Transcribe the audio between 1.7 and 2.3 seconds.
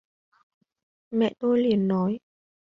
nói